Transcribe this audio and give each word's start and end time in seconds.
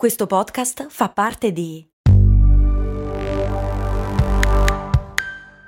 Questo 0.00 0.26
podcast 0.26 0.86
fa 0.88 1.10
parte 1.10 1.52
di 1.52 1.86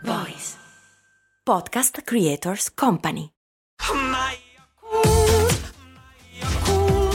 Voice 0.05 0.55
Podcast 1.45 2.01
Creators 2.01 2.73
Company. 2.73 3.29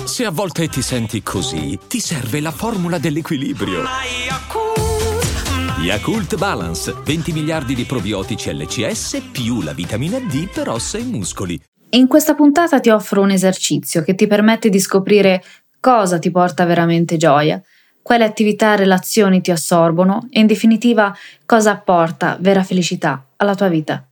Se 0.05 0.25
a 0.25 0.29
volte 0.29 0.67
ti 0.67 0.83
senti 0.83 1.23
così, 1.23 1.79
ti 1.87 1.99
serve 1.99 2.39
la 2.39 2.51
formula 2.51 2.99
dell'equilibrio. 2.99 3.81
Yakult 5.79 6.37
Balance, 6.37 6.93
20 7.03 7.31
miliardi 7.31 7.73
di 7.73 7.85
probiotici 7.85 8.53
LCS 8.55 9.29
più 9.31 9.63
la 9.63 9.73
vitamina 9.73 10.19
D 10.19 10.51
per 10.53 10.69
ossa 10.69 10.99
e 10.99 11.03
muscoli. 11.03 11.59
In 11.89 12.05
questa 12.05 12.35
puntata 12.35 12.79
ti 12.79 12.89
offro 12.89 13.21
un 13.21 13.31
esercizio 13.31 14.03
che 14.03 14.13
ti 14.13 14.27
permette 14.27 14.69
di 14.69 14.79
scoprire 14.79 15.41
cosa 15.79 16.19
ti 16.19 16.31
porta 16.31 16.65
veramente 16.65 17.17
gioia, 17.17 17.61
quali 18.01 18.23
attività 18.23 18.73
e 18.73 18.77
relazioni 18.77 19.41
ti 19.41 19.51
assorbono 19.51 20.27
e 20.29 20.39
in 20.39 20.47
definitiva 20.47 21.15
cosa 21.45 21.71
apporta 21.71 22.37
vera 22.39 22.63
felicità 22.63 23.25
alla 23.35 23.55
tua 23.55 23.67
vita. 23.67 24.05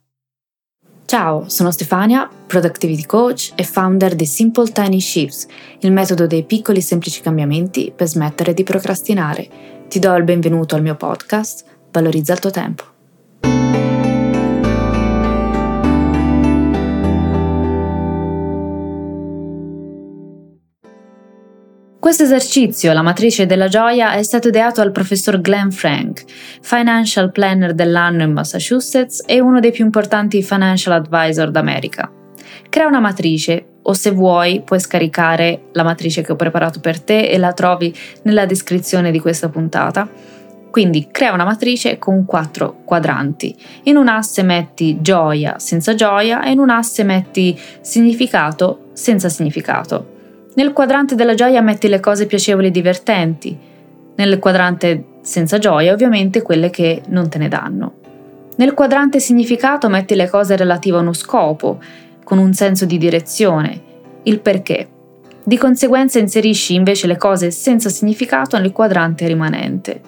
Ciao, 1.06 1.48
sono 1.48 1.70
Stefania, 1.70 2.28
Productivity 2.48 3.06
Coach 3.06 3.54
e 3.56 3.64
founder 3.64 4.16
di 4.16 4.26
Simple 4.26 4.72
Tiny 4.72 5.00
Shifts, 5.00 5.48
il 5.80 5.92
metodo 5.92 6.26
dei 6.26 6.44
piccoli 6.44 6.80
e 6.80 6.82
semplici 6.82 7.22
cambiamenti 7.22 7.94
per 7.96 8.08
smettere 8.08 8.54
di 8.54 8.64
procrastinare. 8.64 9.48
Ti 9.88 10.00
do 10.00 10.16
il 10.16 10.24
benvenuto 10.24 10.76
al 10.76 10.82
mio 10.82 10.96
podcast, 10.96 11.64
Valorizza 11.92 12.34
il 12.34 12.40
tuo 12.40 12.52
tempo. 12.52 12.95
Questo 22.06 22.22
esercizio, 22.22 22.94
la 22.94 23.02
matrice 23.02 23.48
della 23.48 23.68
gioia, 23.68 24.12
è 24.12 24.22
stato 24.22 24.50
ideato 24.50 24.80
dal 24.80 24.92
professor 24.92 25.42
Glenn 25.42 25.70
Frank, 25.70 26.24
financial 26.62 27.32
planner 27.32 27.74
dell'anno 27.74 28.22
in 28.22 28.32
Massachusetts 28.32 29.24
e 29.26 29.40
uno 29.40 29.60
dei 29.60 29.72
più 29.72 29.84
importanti 29.84 30.44
financial 30.44 30.94
advisor 30.94 31.50
d'America. 31.50 32.12
Crea 32.70 32.86
una 32.86 33.00
matrice 33.00 33.80
o 33.82 33.94
se 33.94 34.12
vuoi 34.12 34.62
puoi 34.64 34.80
scaricare 34.80 35.70
la 35.72 35.82
matrice 35.82 36.22
che 36.22 36.32
ho 36.32 36.36
preparato 36.36 36.80
per 36.80 37.02
te 37.02 37.28
e 37.28 37.40
la 37.40 37.54
trovi 37.54 37.92
nella 38.22 38.46
descrizione 38.46 39.10
di 39.10 39.20
questa 39.20 39.50
puntata. 39.50 40.08
Quindi 40.70 41.08
crea 41.10 41.34
una 41.34 41.44
matrice 41.44 41.98
con 41.98 42.24
quattro 42.26 42.84
quadranti. 42.86 43.56
In 43.86 43.98
un 43.98 44.10
asse 44.10 44.44
metti 44.44 45.02
gioia 45.02 45.58
senza 45.58 45.96
gioia 45.96 46.44
e 46.44 46.52
in 46.52 46.60
un 46.60 46.70
asse 46.70 47.04
metti 47.04 47.60
significato 47.82 48.90
senza 48.94 49.28
significato. 49.28 50.14
Nel 50.56 50.72
quadrante 50.72 51.16
della 51.16 51.34
gioia 51.34 51.62
metti 51.62 51.90
le 51.90 52.00
cose 52.00 52.28
piacevoli 52.28 52.68
e 52.68 52.72
divertenti. 52.72 53.58
Nel 54.16 54.40
quadrante 54.40 55.04
senza 55.22 55.58
gioia, 55.58 55.92
ovviamente, 55.92 56.42
quelle 56.42 56.70
che 56.70 57.02
non 57.08 57.28
te 57.28 57.38
ne 57.38 57.50
danno. 57.50 57.94
Nel 58.56 58.74
quadrante 58.74 59.20
significato 59.20 59.90
metti 59.90 60.16
le 60.16 60.30
cose 60.30 60.56
relative 60.56 60.96
a 60.96 61.02
uno 61.02 61.12
scopo, 61.12 61.80
con 62.24 62.38
un 62.38 62.54
senso 62.54 62.86
di 62.86 62.98
direzione, 62.98 63.82
il 64.24 64.40
perché. 64.40 64.88
Di 65.44 65.58
conseguenza 65.58 66.20
inserisci 66.20 66.74
invece 66.74 67.08
le 67.08 67.18
cose 67.18 67.52
senza 67.52 67.90
significato 67.90 68.58
nel 68.58 68.72
quadrante 68.72 69.28
rimanente. 69.28 70.02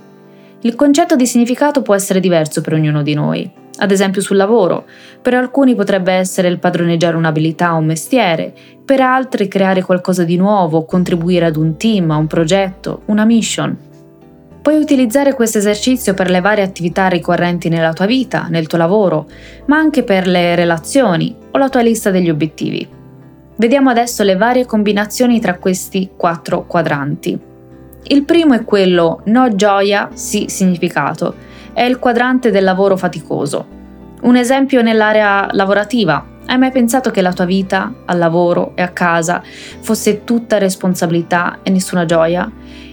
Il 0.61 0.75
concetto 0.75 1.17
di 1.17 1.27
significato 1.27 1.81
può 1.81 1.93
essere 1.93 2.21
diverso 2.21 2.61
per 2.61 2.73
ognuno 2.73 3.03
di 3.03 3.13
noi 3.13 3.51
ad 3.77 3.91
esempio 3.91 4.21
sul 4.21 4.37
lavoro. 4.37 4.85
Per 5.21 5.33
alcuni 5.33 5.75
potrebbe 5.75 6.13
essere 6.13 6.47
il 6.47 6.59
padroneggiare 6.59 7.15
un'abilità 7.15 7.73
o 7.73 7.77
un 7.77 7.85
mestiere, 7.85 8.53
per 8.83 9.01
altri 9.01 9.47
creare 9.47 9.81
qualcosa 9.81 10.23
di 10.23 10.37
nuovo, 10.37 10.85
contribuire 10.85 11.45
ad 11.45 11.55
un 11.55 11.77
team, 11.77 12.11
a 12.11 12.17
un 12.17 12.27
progetto, 12.27 13.01
una 13.05 13.25
mission. 13.25 13.77
Puoi 14.61 14.77
utilizzare 14.77 15.33
questo 15.33 15.59
esercizio 15.59 16.13
per 16.13 16.29
le 16.29 16.41
varie 16.41 16.63
attività 16.63 17.07
ricorrenti 17.07 17.69
nella 17.69 17.93
tua 17.93 18.05
vita, 18.05 18.47
nel 18.49 18.67
tuo 18.67 18.77
lavoro, 18.77 19.27
ma 19.65 19.77
anche 19.77 20.03
per 20.03 20.27
le 20.27 20.55
relazioni 20.55 21.35
o 21.51 21.57
la 21.57 21.69
tua 21.69 21.81
lista 21.81 22.11
degli 22.11 22.29
obiettivi. 22.29 22.87
Vediamo 23.55 23.89
adesso 23.89 24.23
le 24.23 24.35
varie 24.35 24.65
combinazioni 24.65 25.39
tra 25.39 25.57
questi 25.57 26.11
quattro 26.15 26.65
quadranti. 26.65 27.39
Il 28.09 28.23
primo 28.23 28.53
è 28.53 28.63
quello 28.63 29.21
no 29.25 29.55
gioia, 29.55 30.09
sì 30.13 30.45
significato 30.47 31.47
è 31.77 31.83
il 31.83 31.99
quadrante 31.99 32.49
del 32.49 32.63
lavoro 32.63 32.97
faticoso. 32.97 33.67
Un 34.21 34.35
esempio 34.35 34.81
nell'area 34.81 35.47
lavorativa. 35.51 36.25
Hai 36.47 36.57
mai 36.57 36.71
pensato 36.71 37.11
che 37.11 37.21
la 37.21 37.33
tua 37.33 37.45
vita, 37.45 37.93
al 38.05 38.17
lavoro 38.17 38.71
e 38.73 38.81
a 38.81 38.87
casa, 38.87 39.43
fosse 39.81 40.23
tutta 40.23 40.57
responsabilità 40.57 41.59
e 41.61 41.69
nessuna 41.69 42.05
gioia? 42.05 42.51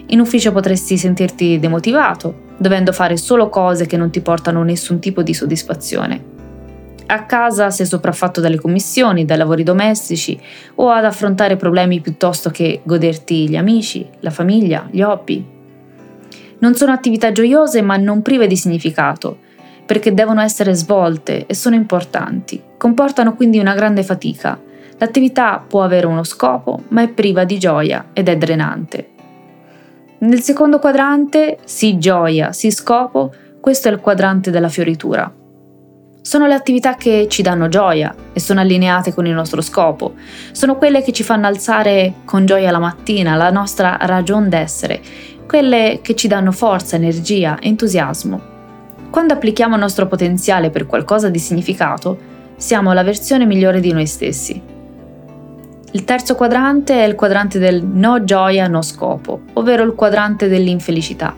In 0.09 0.21
ufficio 0.21 0.53
potresti 0.53 0.99
sentirti 0.99 1.59
demotivato, 1.59 2.53
dovendo 2.59 2.93
fare 2.93 3.17
solo 3.17 3.49
cose 3.49 3.87
che 3.87 3.97
non 3.97 4.11
ti 4.11 4.21
portano 4.21 4.63
nessun 4.63 4.99
tipo 4.99 5.23
di 5.23 5.33
soddisfazione. 5.33 6.23
A 7.07 7.25
casa 7.25 7.71
sei 7.71 7.87
sopraffatto 7.87 8.43
dalle 8.43 8.61
commissioni, 8.61 9.25
dai 9.25 9.39
lavori 9.39 9.63
domestici 9.63 10.39
o 10.75 10.91
ad 10.91 11.07
affrontare 11.07 11.57
problemi 11.57 12.03
piuttosto 12.03 12.51
che 12.51 12.83
goderti 12.85 13.49
gli 13.49 13.57
amici, 13.57 14.07
la 14.21 14.31
famiglia, 14.31 14.87
gli 14.91 15.01
hobby. 15.01 15.54
Non 16.65 16.75
sono 16.75 16.93
attività 16.93 17.31
gioiose 17.31 17.83
ma 17.83 17.99
non 17.99 18.23
prive 18.23 18.47
di 18.47 18.57
significato, 18.57 19.37
perché 19.85 20.15
devono 20.15 20.41
essere 20.41 20.73
svolte 20.73 21.45
e 21.45 21.53
sono 21.53 21.75
importanti, 21.75 22.59
comportano 22.79 23.35
quindi 23.35 23.59
una 23.59 23.75
grande 23.75 24.03
fatica. 24.03 24.59
L'attività 24.97 25.63
può 25.69 25.83
avere 25.83 26.07
uno 26.07 26.25
scopo, 26.25 26.85
ma 26.89 27.03
è 27.03 27.09
priva 27.09 27.45
di 27.45 27.59
gioia 27.59 28.07
ed 28.15 28.31
è 28.31 28.39
drenante. 28.39 29.11
Nel 30.21 30.41
secondo 30.41 30.79
quadrante, 30.79 31.59
sì 31.65 31.99
gioia, 31.99 32.53
sì 32.53 32.71
scopo, 32.71 33.31
questo 33.61 33.89
è 33.89 33.93
il 33.93 34.01
quadrante 34.01 34.51
della 34.51 34.71
fioritura. 34.71 35.31
Sono 36.23 36.47
le 36.47 36.55
attività 36.55 36.95
che 36.95 37.27
ci 37.29 37.43
danno 37.43 37.69
gioia 37.69 38.15
e 38.33 38.41
sono 38.41 38.61
allineate 38.61 39.13
con 39.13 39.27
il 39.27 39.35
nostro 39.35 39.61
scopo. 39.61 40.15
Sono 40.53 40.77
quelle 40.77 41.03
che 41.03 41.13
ci 41.13 41.23
fanno 41.23 41.47
alzare 41.47 42.15
con 42.25 42.47
gioia 42.47 42.71
la 42.71 42.79
mattina, 42.79 43.35
la 43.35 43.51
nostra 43.51 43.99
ragion 44.01 44.49
d'essere 44.49 45.03
quelle 45.55 46.01
che 46.03 46.17
ci 46.17 46.27
danno 46.27 46.51
forza, 46.51 46.97
energia, 46.97 47.59
entusiasmo. 47.61 48.41
Quando 49.09 49.35
applichiamo 49.35 49.75
il 49.75 49.81
nostro 49.81 50.09
potenziale 50.09 50.71
per 50.71 50.85
qualcosa 50.85 51.31
di 51.31 51.39
significato, 51.39 52.19
siamo 52.57 52.93
la 52.93 53.05
versione 53.05 53.47
migliore 53.47 53.79
di 53.79 53.93
noi 53.93 54.05
stessi. 54.05 54.61
Il 55.93 56.03
terzo 56.03 56.35
quadrante 56.35 56.95
è 56.95 57.07
il 57.07 57.15
quadrante 57.15 57.61
del 57.61 57.85
no 57.85 58.25
gioia, 58.25 58.67
no 58.67 58.83
scopo, 58.83 59.43
ovvero 59.53 59.85
il 59.85 59.95
quadrante 59.95 60.49
dell'infelicità. 60.49 61.33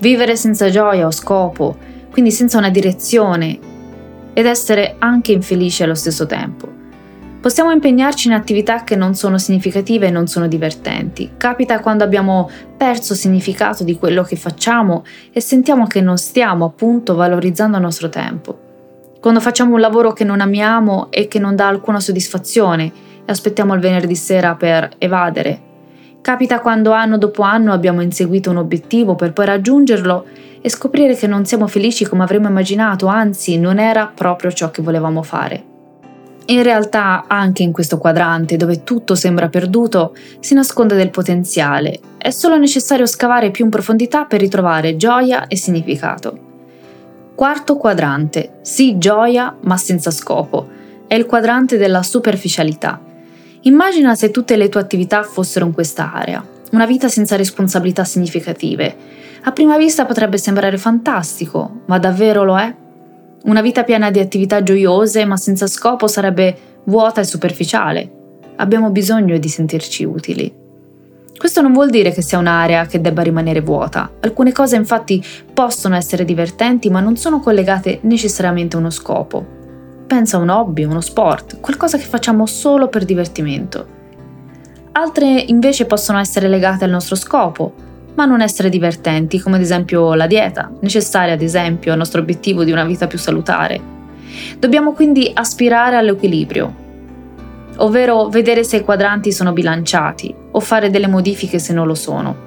Vivere 0.00 0.34
senza 0.34 0.68
gioia 0.68 1.06
o 1.06 1.12
scopo, 1.12 1.76
quindi 2.10 2.32
senza 2.32 2.58
una 2.58 2.70
direzione, 2.70 3.56
ed 4.32 4.46
essere 4.46 4.96
anche 4.98 5.30
infelice 5.30 5.84
allo 5.84 5.94
stesso 5.94 6.26
tempo. 6.26 6.77
Possiamo 7.40 7.70
impegnarci 7.70 8.26
in 8.26 8.34
attività 8.34 8.82
che 8.82 8.96
non 8.96 9.14
sono 9.14 9.38
significative 9.38 10.08
e 10.08 10.10
non 10.10 10.26
sono 10.26 10.48
divertenti. 10.48 11.34
Capita 11.36 11.78
quando 11.78 12.02
abbiamo 12.02 12.50
perso 12.76 13.14
significato 13.14 13.84
di 13.84 13.96
quello 13.96 14.24
che 14.24 14.34
facciamo 14.34 15.04
e 15.32 15.40
sentiamo 15.40 15.86
che 15.86 16.00
non 16.00 16.18
stiamo 16.18 16.64
appunto 16.64 17.14
valorizzando 17.14 17.76
il 17.76 17.82
nostro 17.84 18.08
tempo. 18.08 18.58
Quando 19.20 19.38
facciamo 19.38 19.74
un 19.74 19.80
lavoro 19.80 20.12
che 20.12 20.24
non 20.24 20.40
amiamo 20.40 21.12
e 21.12 21.28
che 21.28 21.38
non 21.38 21.54
dà 21.54 21.68
alcuna 21.68 22.00
soddisfazione 22.00 22.84
e 23.24 23.30
aspettiamo 23.30 23.72
il 23.72 23.80
venerdì 23.80 24.16
sera 24.16 24.56
per 24.56 24.90
evadere. 24.98 25.60
Capita 26.20 26.58
quando 26.58 26.90
anno 26.90 27.18
dopo 27.18 27.42
anno 27.42 27.72
abbiamo 27.72 28.00
inseguito 28.00 28.50
un 28.50 28.56
obiettivo 28.56 29.14
per 29.14 29.32
poi 29.32 29.46
raggiungerlo 29.46 30.26
e 30.60 30.68
scoprire 30.68 31.14
che 31.14 31.28
non 31.28 31.46
siamo 31.46 31.68
felici 31.68 32.04
come 32.04 32.24
avremmo 32.24 32.48
immaginato, 32.48 33.06
anzi 33.06 33.60
non 33.60 33.78
era 33.78 34.10
proprio 34.12 34.50
ciò 34.50 34.72
che 34.72 34.82
volevamo 34.82 35.22
fare. 35.22 35.76
In 36.50 36.62
realtà 36.62 37.24
anche 37.26 37.62
in 37.62 37.72
questo 37.72 37.98
quadrante, 37.98 38.56
dove 38.56 38.82
tutto 38.82 39.14
sembra 39.14 39.48
perduto, 39.50 40.14
si 40.40 40.54
nasconde 40.54 40.96
del 40.96 41.10
potenziale. 41.10 42.00
È 42.16 42.30
solo 42.30 42.56
necessario 42.56 43.04
scavare 43.04 43.50
più 43.50 43.64
in 43.64 43.70
profondità 43.70 44.24
per 44.24 44.40
ritrovare 44.40 44.96
gioia 44.96 45.46
e 45.46 45.56
significato. 45.56 46.46
Quarto 47.34 47.76
quadrante. 47.76 48.60
Sì, 48.62 48.96
gioia, 48.96 49.54
ma 49.60 49.76
senza 49.76 50.10
scopo. 50.10 50.66
È 51.06 51.14
il 51.14 51.26
quadrante 51.26 51.76
della 51.76 52.02
superficialità. 52.02 52.98
Immagina 53.62 54.14
se 54.14 54.30
tutte 54.30 54.56
le 54.56 54.70
tue 54.70 54.80
attività 54.80 55.22
fossero 55.22 55.66
in 55.66 55.74
questa 55.74 56.14
area. 56.14 56.42
Una 56.72 56.86
vita 56.86 57.08
senza 57.08 57.36
responsabilità 57.36 58.04
significative. 58.04 58.96
A 59.42 59.52
prima 59.52 59.76
vista 59.76 60.06
potrebbe 60.06 60.38
sembrare 60.38 60.78
fantastico, 60.78 61.82
ma 61.84 61.98
davvero 61.98 62.42
lo 62.42 62.58
è? 62.58 62.74
Una 63.44 63.60
vita 63.60 63.84
piena 63.84 64.10
di 64.10 64.18
attività 64.18 64.62
gioiose 64.62 65.24
ma 65.24 65.36
senza 65.36 65.68
scopo 65.68 66.08
sarebbe 66.08 66.56
vuota 66.84 67.20
e 67.20 67.24
superficiale. 67.24 68.10
Abbiamo 68.56 68.90
bisogno 68.90 69.38
di 69.38 69.48
sentirci 69.48 70.04
utili. 70.04 70.52
Questo 71.36 71.62
non 71.62 71.72
vuol 71.72 71.88
dire 71.88 72.10
che 72.10 72.20
sia 72.20 72.38
un'area 72.38 72.86
che 72.86 73.00
debba 73.00 73.22
rimanere 73.22 73.60
vuota. 73.60 74.10
Alcune 74.20 74.50
cose 74.50 74.74
infatti 74.74 75.24
possono 75.54 75.94
essere 75.94 76.24
divertenti 76.24 76.90
ma 76.90 76.98
non 76.98 77.16
sono 77.16 77.38
collegate 77.38 78.00
necessariamente 78.02 78.74
a 78.74 78.80
uno 78.80 78.90
scopo. 78.90 79.46
Pensa 80.08 80.36
a 80.36 80.40
un 80.40 80.48
hobby, 80.48 80.82
uno 80.82 81.00
sport, 81.00 81.60
qualcosa 81.60 81.96
che 81.96 82.04
facciamo 82.04 82.44
solo 82.44 82.88
per 82.88 83.04
divertimento. 83.04 83.86
Altre 84.92 85.28
invece 85.28 85.86
possono 85.86 86.18
essere 86.18 86.48
legate 86.48 86.82
al 86.82 86.90
nostro 86.90 87.14
scopo, 87.14 87.72
ma 88.18 88.24
non 88.24 88.40
essere 88.40 88.68
divertenti, 88.68 89.38
come 89.38 89.54
ad 89.54 89.62
esempio 89.62 90.14
la 90.14 90.26
dieta, 90.26 90.72
necessaria 90.80 91.34
ad 91.34 91.40
esempio 91.40 91.92
al 91.92 91.98
nostro 91.98 92.20
obiettivo 92.20 92.64
di 92.64 92.72
una 92.72 92.84
vita 92.84 93.06
più 93.06 93.16
salutare. 93.16 93.80
Dobbiamo 94.58 94.92
quindi 94.92 95.30
aspirare 95.32 95.94
all'equilibrio, 95.94 96.74
ovvero 97.76 98.26
vedere 98.28 98.64
se 98.64 98.78
i 98.78 98.82
quadranti 98.82 99.30
sono 99.30 99.52
bilanciati 99.52 100.34
o 100.50 100.58
fare 100.58 100.90
delle 100.90 101.06
modifiche 101.06 101.60
se 101.60 101.72
non 101.72 101.86
lo 101.86 101.94
sono. 101.94 102.46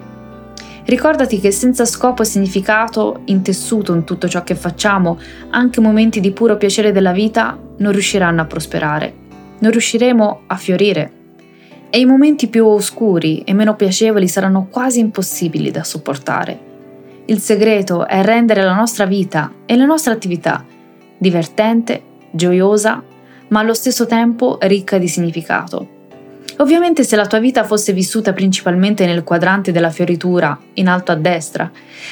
Ricordati 0.83 1.39
che 1.39 1.51
senza 1.51 1.85
scopo 1.85 2.23
e 2.23 2.25
significato 2.25 3.21
intessuto 3.25 3.93
in 3.93 4.03
tutto 4.03 4.27
ciò 4.27 4.43
che 4.43 4.55
facciamo, 4.55 5.19
anche 5.51 5.79
momenti 5.79 6.19
di 6.19 6.31
puro 6.31 6.57
piacere 6.57 6.91
della 6.91 7.13
vita 7.13 7.57
non 7.77 7.93
riusciranno 7.93 8.41
a 8.41 8.45
prosperare, 8.45 9.13
non 9.59 9.71
riusciremo 9.71 10.41
a 10.47 10.55
fiorire 10.57 11.19
e 11.91 11.99
i 11.99 12.05
momenti 12.05 12.47
più 12.47 12.65
oscuri 12.65 13.43
e 13.43 13.53
meno 13.53 13.75
piacevoli 13.75 14.27
saranno 14.27 14.67
quasi 14.71 14.99
impossibili 14.99 15.69
da 15.69 15.83
sopportare. 15.83 16.69
Il 17.25 17.39
segreto 17.39 18.07
è 18.07 18.23
rendere 18.23 18.63
la 18.63 18.73
nostra 18.73 19.05
vita 19.05 19.51
e 19.67 19.75
la 19.75 19.85
nostra 19.85 20.13
attività 20.13 20.65
divertente, 21.21 22.01
gioiosa, 22.31 23.03
ma 23.49 23.59
allo 23.59 23.75
stesso 23.75 24.07
tempo 24.07 24.57
ricca 24.61 24.97
di 24.97 25.07
significato. 25.07 25.99
Ovviamente 26.57 27.03
se 27.03 27.15
la 27.15 27.27
tua 27.27 27.37
vita 27.37 27.63
fosse 27.63 27.93
vissuta 27.93 28.33
principalmente 28.33 29.05
nel 29.05 29.23
quadrante 29.23 29.71
della 29.71 29.91
fioritura, 29.91 30.57
in 30.73 30.87
alto 30.87 31.11
a 31.11 31.15
destra, 31.15 31.69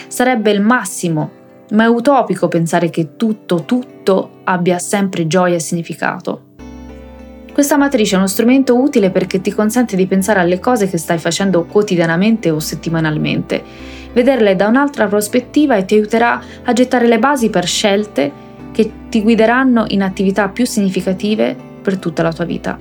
sarebbe 0.08 0.52
il 0.52 0.62
massimo, 0.62 1.32
ma 1.72 1.86
è 1.86 1.88
utopico 1.88 2.48
pensare 2.48 2.92
che 2.92 3.16
tutto, 3.16 3.64
tutto 3.66 4.42
abbia 4.44 4.78
sempre 4.78 5.26
gioia 5.26 5.56
e 5.56 5.60
significato. 5.60 6.49
Questa 7.60 7.76
matrice 7.76 8.16
è 8.16 8.18
uno 8.18 8.28
strumento 8.28 8.80
utile 8.80 9.10
perché 9.10 9.42
ti 9.42 9.54
consente 9.54 9.98
di 9.98 10.08
pensare 10.08 10.40
alle 10.40 10.62
cose 10.62 10.88
che 10.88 10.98
stai 10.98 11.18
facendo 11.18 11.66
quotidianamente 11.66 12.50
o 12.52 12.60
settimanalmente, 12.62 13.62
vederle 14.14 14.56
da 14.56 14.68
un'altra 14.68 15.08
prospettiva 15.08 15.76
e 15.76 15.84
ti 15.84 15.96
aiuterà 15.96 16.42
a 16.64 16.72
gettare 16.72 17.06
le 17.06 17.20
basi 17.20 17.50
per 17.50 17.66
scelte 17.66 18.32
che 18.72 18.90
ti 19.10 19.22
guideranno 19.22 19.84
in 19.90 20.04
attività 20.04 20.48
più 20.48 20.66
significative 20.66 21.54
per 21.82 21.98
tutta 21.98 22.24
la 22.24 22.32
tua 22.32 22.46
vita 22.46 22.80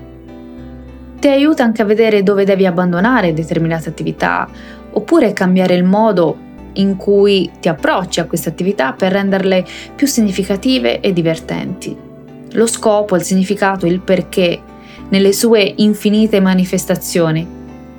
ti 1.19 1.26
aiuta 1.26 1.64
anche 1.64 1.82
a 1.82 1.84
vedere 1.84 2.22
dove 2.22 2.44
devi 2.44 2.64
abbandonare 2.64 3.32
determinate 3.32 3.88
attività 3.88 4.48
oppure 4.92 5.32
cambiare 5.32 5.75
il 5.75 5.82
modo 5.82 6.36
in 6.75 6.94
cui 6.94 7.50
ti 7.58 7.69
approcci 7.69 8.20
a 8.20 8.26
queste 8.26 8.50
attività 8.50 8.92
per 8.92 9.10
renderle 9.10 9.66
più 9.96 10.06
significative 10.06 11.00
e 11.00 11.12
divertenti. 11.12 12.06
Lo 12.52 12.66
scopo, 12.66 13.14
il 13.14 13.22
significato, 13.22 13.84
il 13.84 14.00
perché, 14.00 14.62
nelle 15.10 15.32
sue 15.32 15.75
infinite 15.76 16.40
manifestazioni, 16.40 17.46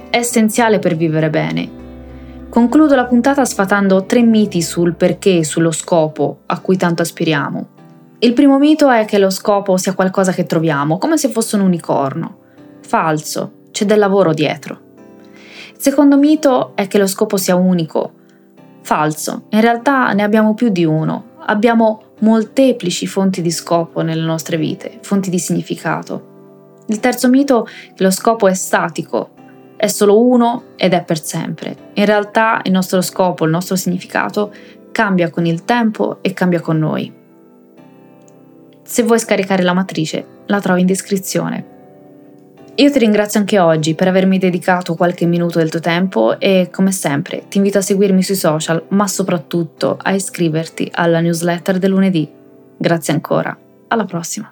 è 0.10 0.18
essenziale 0.18 0.80
per 0.80 0.96
vivere 0.96 1.30
bene. 1.30 1.78
Concludo 2.50 2.96
la 2.96 3.06
puntata 3.06 3.46
sfatando 3.46 4.06
tre 4.06 4.22
miti 4.22 4.62
sul 4.62 4.96
perché 4.96 5.38
e 5.38 5.44
sullo 5.44 5.72
scopo 5.72 6.40
a 6.48 6.60
cui 6.60 6.78
tanto 6.78 7.02
aspiriamo. 7.02 7.68
Il 8.20 8.34
primo 8.34 8.58
mito 8.58 8.90
è 8.90 9.06
che 9.06 9.18
lo 9.18 9.30
scopo 9.30 9.78
sia 9.78 9.94
qualcosa 9.94 10.32
che 10.32 10.46
troviamo, 10.46 10.98
come 10.98 11.18
se 11.18 11.30
fosse 11.30 11.56
un 11.56 11.62
unicorno. 11.62 12.38
Falso, 12.82 13.52
c'è 13.72 13.86
del 13.86 14.00
lavoro 14.00 14.34
dietro. 14.34 14.80
Il 15.76 15.82
secondo 15.82 16.18
mito 16.18 16.76
è 16.76 16.88
che 16.88 16.98
lo 16.98 17.08
scopo 17.08 17.38
sia 17.38 17.56
unico. 17.56 18.14
Falso, 18.82 19.44
in 19.50 19.62
realtà 19.62 20.12
ne 20.14 20.24
abbiamo 20.24 20.54
più 20.54 20.70
di 20.70 20.84
uno. 20.84 21.26
Abbiamo 21.46 22.04
molteplici 22.20 23.08
fonti 23.08 23.42
di 23.42 23.52
scopo 23.52 24.02
nelle 24.02 24.26
nostre 24.26 24.58
vite, 24.58 24.98
fonti 25.02 25.30
di 25.30 25.40
significato. 25.40 26.29
Il 26.90 27.00
terzo 27.00 27.30
mito 27.30 27.66
è 27.66 27.94
che 27.94 28.04
lo 28.04 28.10
scopo 28.10 28.48
è 28.48 28.54
statico, 28.56 29.32
è 29.78 29.88
solo 29.88 30.20
uno 30.20 30.64
ed 30.76 30.94
è 30.94 31.04
per 31.04 31.24
sempre. 31.24 31.76
In 31.94 32.06
realtà 32.06 32.62
il 32.64 32.72
nostro 32.72 33.02
scopo, 33.02 33.46
il 33.46 33.52
nostro 33.52 33.76
significato 33.76 34.52
cambia 34.92 35.30
con 35.30 35.46
il 35.46 35.66
tempo 35.66 36.18
e 36.22 36.34
cambia 36.34 36.62
con 36.62 36.80
noi. 36.80 37.14
Se 38.82 39.04
vuoi 39.04 39.20
scaricare 39.20 39.62
la 39.62 39.74
matrice, 39.74 40.26
la 40.48 40.60
trovi 40.60 40.82
in 40.82 40.88
descrizione. 40.88 41.78
Io 42.74 42.92
ti 42.92 42.98
ringrazio 42.98 43.40
anche 43.40 43.60
oggi 43.60 43.94
per 43.94 44.08
avermi 44.08 44.40
dedicato 44.40 44.96
qualche 44.96 45.28
minuto 45.28 45.60
del 45.60 45.70
tuo 45.70 45.80
tempo 45.80 46.40
e, 46.40 46.70
come 46.72 46.92
sempre, 46.92 47.44
ti 47.50 47.58
invito 47.58 47.78
a 47.78 47.82
seguirmi 47.82 48.24
sui 48.24 48.36
social, 48.36 48.84
ma 48.90 49.06
soprattutto 49.06 49.98
a 50.02 50.12
iscriverti 50.12 50.90
alla 50.92 51.20
newsletter 51.20 51.78
del 51.78 51.92
lunedì. 51.92 52.28
Grazie 52.78 53.14
ancora. 53.14 53.56
Alla 53.90 54.06
prossima. 54.06 54.52